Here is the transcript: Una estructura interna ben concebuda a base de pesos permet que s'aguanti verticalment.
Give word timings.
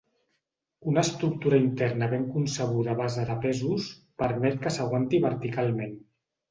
Una 0.91 1.03
estructura 1.07 1.59
interna 1.65 2.09
ben 2.15 2.25
concebuda 2.39 2.93
a 2.97 2.99
base 3.05 3.29
de 3.31 3.39
pesos 3.47 3.95
permet 4.25 4.63
que 4.67 4.77
s'aguanti 4.79 5.23
verticalment. 5.31 5.99